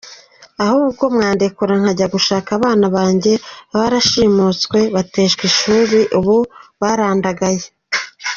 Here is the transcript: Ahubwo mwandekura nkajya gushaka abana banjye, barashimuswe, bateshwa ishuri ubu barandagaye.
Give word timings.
Ahubwo 0.65 1.03
mwandekura 1.13 1.73
nkajya 1.81 2.07
gushaka 2.15 2.49
abana 2.57 2.85
banjye, 2.95 3.33
barashimuswe, 3.73 4.79
bateshwa 4.95 5.43
ishuri 5.49 5.99
ubu 6.17 6.35
barandagaye. 6.81 7.63